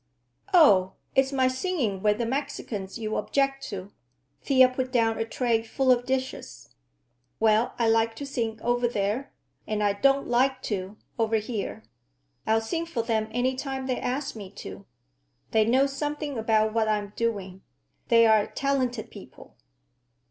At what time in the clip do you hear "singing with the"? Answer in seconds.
1.47-2.25